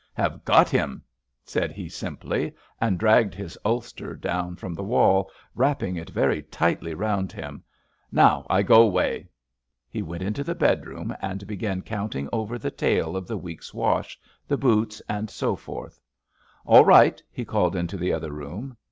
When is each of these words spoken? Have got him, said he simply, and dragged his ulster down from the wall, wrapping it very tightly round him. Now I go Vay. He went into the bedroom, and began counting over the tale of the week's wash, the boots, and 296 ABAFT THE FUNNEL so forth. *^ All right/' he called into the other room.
Have 0.15 0.43
got 0.43 0.67
him, 0.67 1.03
said 1.45 1.71
he 1.73 1.87
simply, 1.87 2.55
and 2.79 2.97
dragged 2.97 3.35
his 3.35 3.55
ulster 3.63 4.15
down 4.15 4.55
from 4.55 4.73
the 4.73 4.81
wall, 4.81 5.29
wrapping 5.53 5.95
it 5.95 6.09
very 6.09 6.41
tightly 6.41 6.95
round 6.95 7.31
him. 7.31 7.61
Now 8.11 8.47
I 8.49 8.63
go 8.63 8.89
Vay. 8.89 9.27
He 9.87 10.01
went 10.01 10.23
into 10.23 10.43
the 10.43 10.55
bedroom, 10.55 11.15
and 11.21 11.45
began 11.45 11.83
counting 11.83 12.27
over 12.33 12.57
the 12.57 12.71
tale 12.71 13.15
of 13.15 13.27
the 13.27 13.37
week's 13.37 13.75
wash, 13.75 14.17
the 14.47 14.57
boots, 14.57 15.01
and 15.07 15.29
296 15.29 15.39
ABAFT 15.39 15.39
THE 15.39 15.45
FUNNEL 15.45 15.57
so 15.59 15.65
forth. 15.71 15.93
*^ 15.95 15.99
All 16.79 16.83
right/' 16.83 17.21
he 17.31 17.45
called 17.45 17.75
into 17.75 17.95
the 17.95 18.11
other 18.11 18.31
room. 18.31 18.77